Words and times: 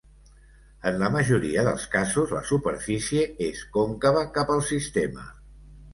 En 0.91 0.95
la 1.01 1.09
majoria 1.15 1.65
dels 1.67 1.85
casos 1.95 2.33
la 2.37 2.41
superfície 2.53 3.27
és 3.51 3.63
còncava 3.79 4.25
cap 4.39 4.55
al 4.57 4.65
sistema. 4.75 5.29